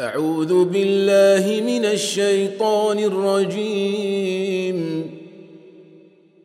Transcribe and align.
أعوذ 0.00 0.64
بالله 0.64 1.60
من 1.60 1.84
الشيطان 1.84 2.98
الرجيم. 2.98 4.78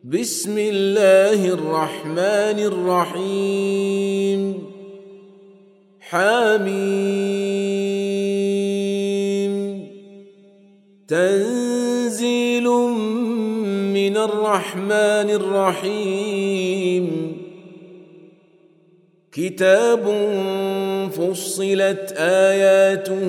بسم 0.04 0.58
الله 0.58 1.48
الرحمن 1.48 2.58
الرحيم. 2.98 4.64
حميم. 6.00 6.74
تنزيل 11.08 12.68
من 13.94 14.16
الرحمن 14.16 15.30
الرحيم. 15.30 17.33
كتاب 19.36 20.04
فصلت 21.10 22.14
آياته 22.18 23.20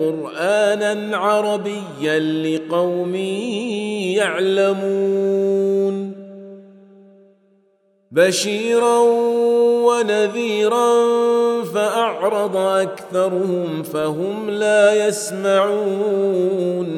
قرآنا 0.00 1.16
عربيا 1.16 2.18
لقوم 2.18 3.14
يعلمون. 4.16 6.12
بشيرا 8.10 8.98
ونذيرا 9.84 10.92
فأعرض 11.74 12.56
أكثرهم 12.56 13.82
فهم 13.82 14.50
لا 14.50 15.08
يسمعون. 15.08 16.90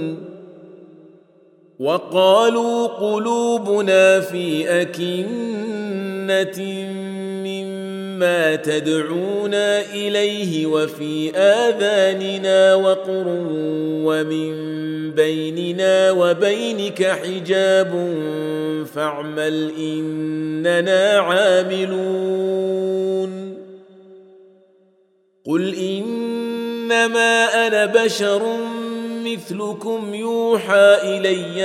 وقالوا 1.80 2.86
قلوبنا 2.86 4.20
في 4.20 4.80
أكنة 4.80 6.58
ما 8.22 8.56
تدعونا 8.56 9.80
إليه 9.80 10.66
وفي 10.66 11.30
آذاننا 11.36 12.74
وقر 12.74 13.24
ومن 14.06 14.52
بيننا 15.10 16.10
وبينك 16.10 17.02
حجاب 17.02 17.92
فاعمل 18.94 19.72
إننا 19.78 21.19
عاملون. 21.19 22.52
قل 25.47 25.75
إنما 25.75 27.66
أنا 27.66 27.86
بشر 27.86 28.56
مثلكم 29.25 30.14
يوحى 30.14 30.97
إلي 31.02 31.62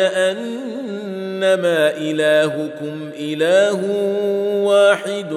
انما 1.38 1.98
إلهكم 1.98 3.12
إله 3.20 3.82
واحد 4.64 5.36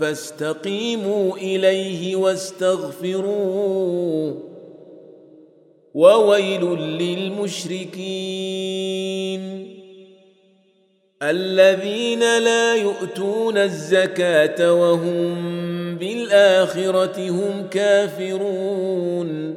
فاستقيموا 0.00 1.36
إليه 1.36 2.16
واستغفروه 2.16 3.30
وويل 5.94 6.64
للمشركين 6.78 8.00
الذين 11.22 12.20
لا 12.20 12.74
يؤتون 12.74 13.58
الزكاة 13.58 14.74
وهم 14.74 15.96
بالآخرة 15.96 17.30
هم 17.30 17.66
كافرون 17.70 19.56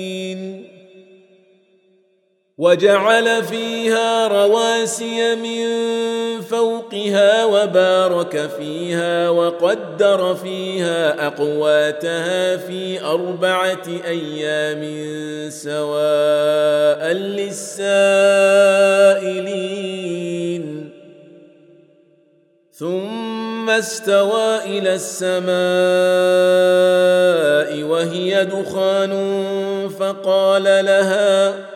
وجعل 2.61 3.43
فيها 3.43 4.27
رواسي 4.27 5.35
من 5.35 5.65
فوقها 6.41 7.45
وبارك 7.45 8.49
فيها 8.57 9.29
وقدر 9.29 10.35
فيها 10.35 11.27
أقواتها 11.27 12.57
في 12.57 13.03
أربعة 13.03 13.87
أيام 14.05 14.81
سواء 15.49 17.11
للسائلين. 17.11 17.81
ثم 22.73 23.69
استوى 23.69 24.57
إلى 24.65 24.93
السماء 24.93 25.51
وهي 27.83 28.45
دخان 28.45 29.13
فقال 29.99 30.63
لها 30.63 31.70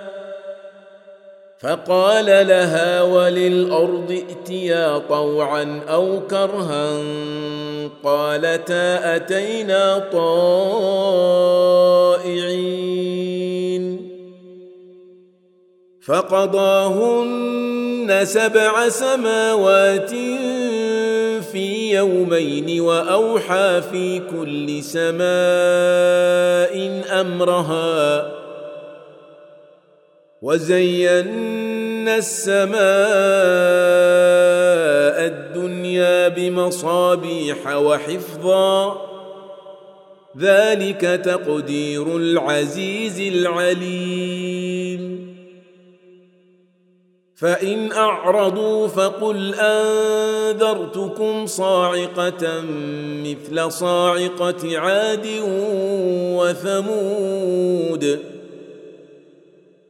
فقال 1.65 2.25
لها 2.25 3.01
وللأرض 3.01 4.11
ائتيا 4.11 4.97
طوعا 4.97 5.81
أو 5.89 6.19
كرها 6.29 6.97
قالتا 8.03 9.15
أتينا 9.15 10.09
طائعين. 10.13 10.35
فقضاهن 16.01 17.45
سبع 18.23 18.89
سماوات 18.89 20.09
في 21.51 21.95
يومين 21.95 22.81
وأوحى 22.81 23.81
في 23.91 24.19
كل 24.19 24.83
سماء 24.83 25.15
أمرها 27.21 28.34
وزينا 30.45 32.17
السماء 32.17 32.77
الدنيا 35.25 36.27
بمصابيح 36.27 37.75
وحفظا. 37.75 39.01
ذلك 40.37 41.01
تقدير 41.01 42.17
العزيز 42.17 43.19
العليم. 43.35 45.05
فإن 47.35 47.91
أعرضوا 47.91 48.87
فقل 48.87 49.55
أنذرتكم 49.55 51.45
صاعقة 51.45 52.61
مثل 53.23 53.71
صاعقة 53.71 54.77
عاد 54.79 55.27
وثمود. 56.37 58.34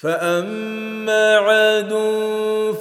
فاما 0.00 1.36
عاد 1.36 1.94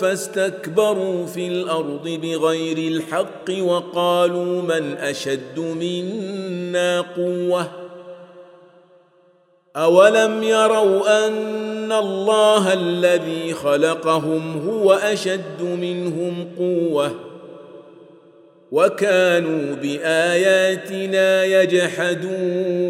فاستكبروا 0.02 1.26
في 1.26 1.48
الأرض 1.48 2.08
بغير 2.08 2.78
الحق 2.78 3.50
وقالوا 3.60 4.62
من 4.62 4.98
اشد 4.98 5.60
منا 5.60 7.02
قوه 7.02 7.68
اولم 9.76 10.44
يروا 10.44 11.28
ان 11.28 11.92
الله 11.92 12.74
الذي 12.74 13.54
خلقهم 13.54 14.70
هو 14.70 14.94
اشد 14.94 15.62
منهم 15.62 16.50
قوه 16.58 17.12
وكانوا 18.72 19.76
باياتنا 19.76 21.46
يجحدون 21.46 22.90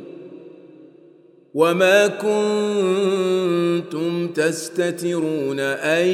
وما 1.53 2.07
كنتم 2.07 2.27
تستترون 4.27 5.59
ان 5.59 6.07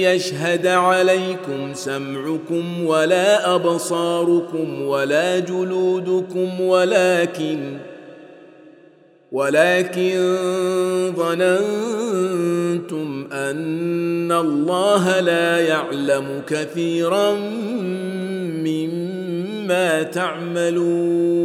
يشهد 0.00 0.66
عليكم 0.66 1.74
سمعكم 1.74 2.86
ولا 2.86 3.54
ابصاركم 3.54 4.82
ولا 4.82 5.38
جلودكم 5.38 6.60
ولكن 6.60 7.76
ولكن 9.32 10.36
ظننتم 11.16 13.26
ان 13.32 14.32
الله 14.32 15.20
لا 15.20 15.60
يعلم 15.60 16.42
كثيرا 16.46 17.34
مما 18.64 20.02
تعملون 20.02 21.44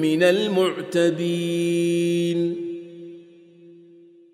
من 0.00 0.22
المعتبين 0.22 1.80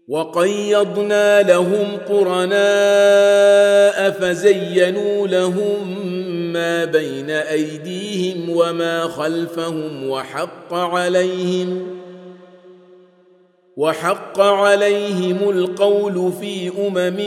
وقيضنا 0.09 1.43
لهم 1.43 1.87
قرناء 2.09 4.11
فزينوا 4.11 5.27
لهم 5.27 6.07
ما 6.53 6.85
بين 6.85 7.31
أيديهم 7.31 8.51
وما 8.51 9.03
خلفهم 9.03 10.09
وحق 10.09 10.75
عليهم 10.75 11.87
وحق 13.77 14.41
عليهم 14.41 15.51
القول 15.51 16.33
في 16.41 16.71
أمم 16.87 17.21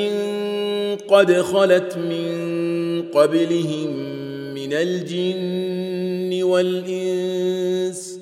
قد 1.08 1.42
خلت 1.42 1.98
من 1.98 2.50
قبلهم 3.14 4.09
من 4.70 4.76
الجن 4.76 6.44
والإنس 6.44 8.20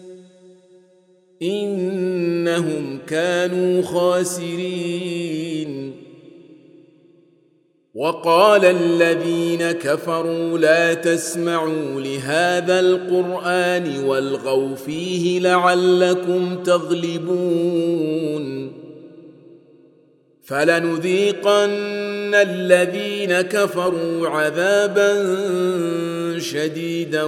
إنهم 1.42 3.00
كانوا 3.08 3.82
خاسرين. 3.82 5.94
وقال 7.96 8.66
الذين 8.66 9.72
كفروا 9.72 10.58
لا 10.58 10.94
تسمعوا 10.94 12.02
لهذا 12.02 12.80
القرآن 12.80 14.04
والغوا 14.04 14.76
فيه 14.76 15.40
لعلكم 15.40 16.64
تغلبون. 16.64 18.48
فلنذيقن 20.44 22.34
الذين 22.34 23.42
كفروا 23.42 24.28
عذابا 24.28 25.14
شديدا 26.42 27.24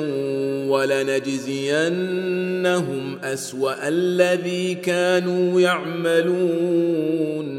ولنجزينهم 0.69 1.79
أسوأ 3.23 3.87
الذي 3.87 4.75
كانوا 4.75 5.61
يعملون. 5.61 7.49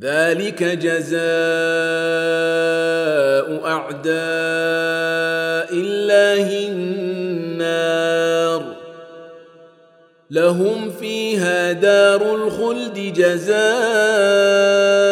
ذلك 0.00 0.62
جزاء 0.62 1.22
أعداء 3.66 4.12
الله 5.72 6.68
النار. 6.68 8.02
لهم 10.30 10.90
فيها 10.90 11.72
دار 11.72 12.34
الخلد 12.34 13.12
جزاء 13.16 15.11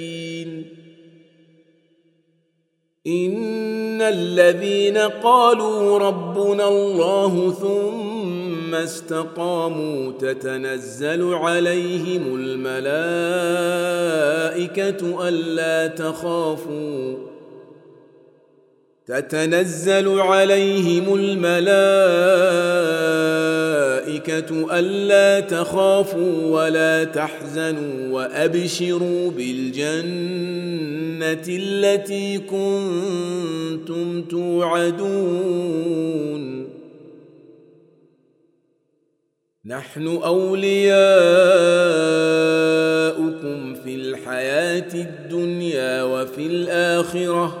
ان 3.07 4.01
الذين 4.01 4.97
قالوا 4.97 5.97
ربنا 5.99 6.67
الله 6.67 7.53
ثم 7.61 8.75
استقاموا 8.75 10.11
تتنزل 10.11 11.33
عليهم 11.33 12.35
الملائكه 12.35 12.89
الا 15.27 15.87
تخافوا 15.87 17.17
تتنزل 19.07 20.19
عليهم 20.19 21.13
الملائكه 21.13 22.61
ألا 24.71 25.39
تخافوا 25.39 26.45
ولا 26.45 27.03
تحزنوا 27.03 28.13
وأبشروا 28.13 29.31
بالجنة 29.31 30.51
التي 31.47 32.37
كنتم 32.37 34.21
توعدون. 34.21 35.81
نحن 39.65 40.07
أولياؤكم 40.07 40.85
في 43.75 43.95
الحياة 43.95 44.93
الدنيا 44.93 46.03
وفي 46.03 46.47
الآخرة. 46.47 47.60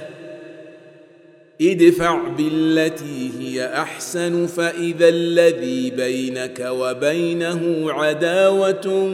ادفع 1.62 2.29
بالتي 2.29 3.31
هي 3.41 3.67
أحسن 3.67 4.47
فإذا 4.47 5.09
الذي 5.09 5.91
بينك 5.91 6.61
وبينه 6.71 7.93
عداوة 7.93 9.11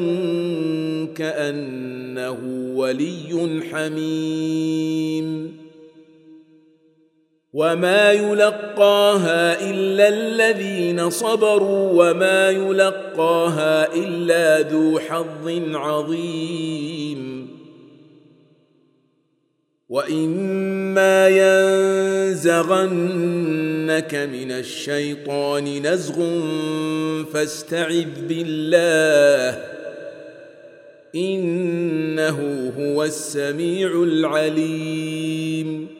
كأنه 1.15 2.39
ولي 2.75 3.61
حميم. 3.73 5.60
وما 7.53 8.13
يلقاها 8.13 9.71
الا 9.71 10.09
الذين 10.09 11.11
صبروا 11.11 12.11
وما 12.11 12.51
يلقاها 12.51 13.95
الا 13.95 14.61
ذو 14.61 14.99
حظ 14.99 15.49
عظيم 15.75 17.51
واما 19.89 21.29
ينزغنك 22.31 22.95
من 24.15 24.53
الشيطان 24.53 25.87
نزغ 25.87 26.15
فاستعذ 27.33 28.27
بالله 28.29 29.65
انه 31.15 32.73
هو 32.79 33.05
السميع 33.05 34.03
العليم 34.03 36.00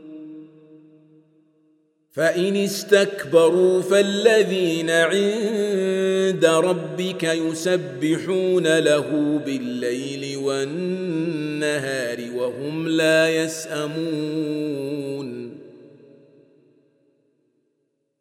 فإن 2.11 2.55
استكبروا 2.55 3.81
فالذين 3.81 4.89
عند 4.89 6.45
ربك 6.45 7.23
يسبحون 7.23 8.79
له 8.79 9.39
بالليل 9.45 10.37
والنهار 10.37 12.17
وهم 12.35 12.87
لا 12.87 13.29
يسأمون. 13.43 15.21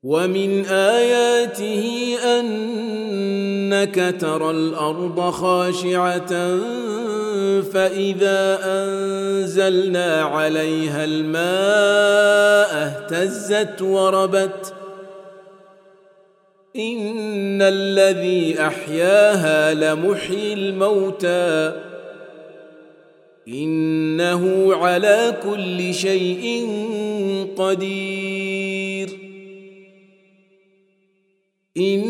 ومن 0.02 0.64
آياته 0.66 2.16
أنك 2.24 4.14
ترى 4.20 4.50
الأرض 4.50 5.30
خاشعة 5.30 6.32
فإذا 7.72 8.58
أنزلنا 8.64 10.22
عليها 10.22 11.04
الماء 11.04 12.70
اهتزت 12.86 13.82
وربت. 13.82 14.74
إن 16.76 17.62
الذي 17.62 18.60
أحياها 18.60 19.74
لمحيي 19.74 20.52
الموتى. 20.52 21.82
إنه 23.48 24.74
على 24.74 25.34
كل 25.42 25.94
شيء 25.94 26.68
قدير. 27.56 29.08
إن 31.76 32.09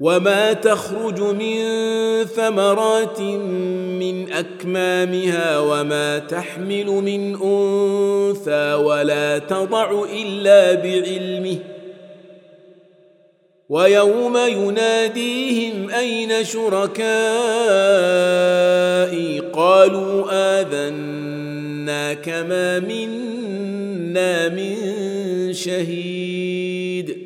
وما 0.00 0.52
تخرج 0.52 1.20
من 1.20 1.64
ثمرات 2.24 3.20
من 3.20 4.32
اكمامها 4.32 5.58
وما 5.58 6.18
تحمل 6.18 6.86
من 6.86 7.34
انثى 7.42 8.74
ولا 8.74 9.38
تضع 9.38 10.04
الا 10.04 10.74
بعلمه 10.74 11.58
ويوم 13.68 14.36
يناديهم 14.36 15.90
اين 15.90 16.44
شركائي 16.44 17.06
قالوا 19.40 20.24
اذنا 20.60 22.14
كما 22.14 22.78
منا 22.78 24.48
من 24.48 24.76
شهيد 25.52 27.25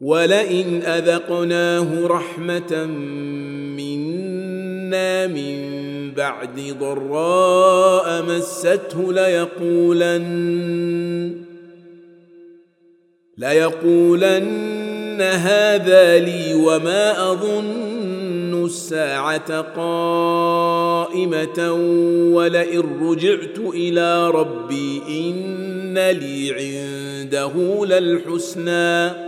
ولئن 0.00 0.82
أذقناه 0.82 2.06
رحمة 2.06 2.86
منا 3.76 5.26
من 5.26 5.78
بعد 6.14 6.76
ضراء 6.80 8.22
مسته 8.22 9.12
ليقولن 9.12 10.28
ليقولن 13.38 15.22
هذا 15.22 16.18
لي 16.18 16.54
وما 16.54 17.32
أظن 17.32 18.64
الساعة 18.64 19.60
قائمة 19.60 21.12
ولئن 22.32 22.82
رجعت 23.02 23.58
إلى 23.58 24.30
ربي 24.30 25.02
إن 25.08 25.98
لي 25.98 26.52
عنده 26.52 27.86
للحسنى 27.86 29.27